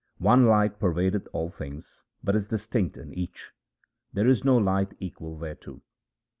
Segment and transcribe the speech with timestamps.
[0.17, 3.51] One light pervadeth all things but is distinct in each;
[4.11, 5.83] there is no light equal thereto.